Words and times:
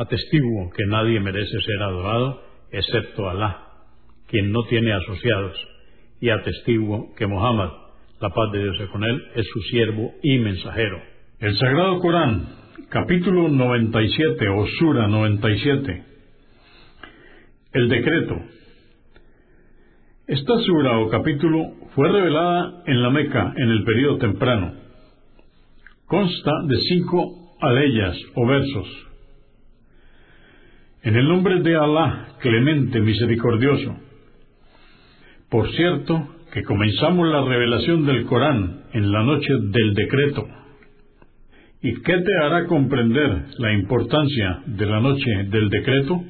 Atestiguo 0.00 0.70
que 0.70 0.86
nadie 0.86 1.20
merece 1.20 1.60
ser 1.60 1.82
adorado 1.82 2.40
excepto 2.72 3.28
Alá, 3.28 3.66
quien 4.28 4.50
no 4.50 4.62
tiene 4.62 4.94
asociados, 4.94 5.54
y 6.22 6.30
atestiguo 6.30 7.14
que 7.16 7.26
Muhammad, 7.26 7.68
la 8.18 8.30
paz 8.30 8.50
de 8.50 8.62
Dios 8.62 8.80
es 8.80 8.88
con 8.88 9.04
él, 9.04 9.22
es 9.34 9.46
su 9.52 9.60
siervo 9.60 10.14
y 10.22 10.38
mensajero. 10.38 11.02
El 11.38 11.54
Sagrado 11.58 11.98
Corán, 11.98 12.48
capítulo 12.88 13.50
97 13.50 14.48
o 14.48 14.66
Sura 14.78 15.06
97. 15.06 16.04
El 17.74 17.88
decreto. 17.90 18.36
Esta 20.28 20.60
sura 20.60 20.98
o 20.98 21.10
capítulo 21.10 21.74
fue 21.94 22.10
revelada 22.10 22.84
en 22.86 23.02
la 23.02 23.10
Meca 23.10 23.52
en 23.54 23.68
el 23.68 23.84
periodo 23.84 24.16
temprano. 24.16 24.72
Consta 26.06 26.52
de 26.68 26.76
cinco 26.88 27.54
aleyas 27.60 28.16
o 28.34 28.46
versos 28.46 29.09
en 31.02 31.16
el 31.16 31.28
nombre 31.28 31.60
de 31.62 31.76
Alá, 31.76 32.36
clemente, 32.40 33.00
misericordioso. 33.00 33.96
Por 35.48 35.70
cierto, 35.72 36.28
que 36.52 36.62
comenzamos 36.62 37.28
la 37.28 37.42
revelación 37.42 38.06
del 38.06 38.24
Corán 38.26 38.82
en 38.92 39.10
la 39.10 39.22
noche 39.22 39.52
del 39.70 39.94
decreto. 39.94 40.46
¿Y 41.82 41.94
qué 42.02 42.18
te 42.18 42.36
hará 42.42 42.66
comprender 42.66 43.44
la 43.58 43.72
importancia 43.72 44.62
de 44.66 44.86
la 44.86 45.00
noche 45.00 45.30
del 45.48 45.70
decreto? 45.70 46.22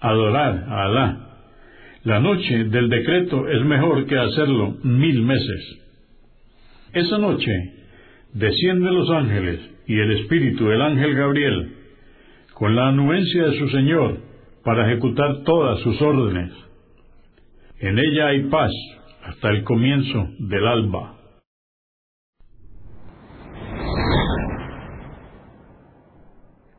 Adorar 0.00 0.64
a 0.68 0.84
Alá. 0.84 1.20
La 2.04 2.20
noche 2.20 2.64
del 2.64 2.88
decreto 2.88 3.48
es 3.48 3.64
mejor 3.64 4.06
que 4.06 4.18
hacerlo 4.18 4.76
mil 4.82 5.22
meses. 5.22 5.78
Esa 6.92 7.18
noche 7.18 7.52
descienden 8.32 8.94
los 8.94 9.10
ángeles 9.10 9.60
y 9.86 9.98
el 9.98 10.12
espíritu 10.12 10.66
del 10.66 10.80
ángel 10.80 11.14
Gabriel 11.14 11.83
con 12.54 12.76
la 12.76 12.88
anuencia 12.88 13.44
de 13.44 13.58
su 13.58 13.68
Señor 13.68 14.18
para 14.64 14.86
ejecutar 14.86 15.42
todas 15.44 15.80
sus 15.80 16.00
órdenes. 16.00 16.52
En 17.80 17.98
ella 17.98 18.28
hay 18.28 18.44
paz 18.44 18.70
hasta 19.24 19.50
el 19.50 19.64
comienzo 19.64 20.28
del 20.38 20.66
alba. 20.66 21.16